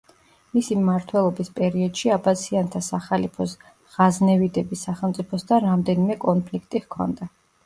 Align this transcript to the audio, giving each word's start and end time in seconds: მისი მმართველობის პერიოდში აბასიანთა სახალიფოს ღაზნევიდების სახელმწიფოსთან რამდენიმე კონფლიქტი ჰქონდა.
მისი 0.53 0.75
მმართველობის 0.77 1.51
პერიოდში 1.59 2.09
აბასიანთა 2.15 2.81
სახალიფოს 2.87 3.53
ღაზნევიდების 3.99 4.87
სახელმწიფოსთან 4.89 5.63
რამდენიმე 5.67 6.19
კონფლიქტი 6.27 6.83
ჰქონდა. 6.89 7.31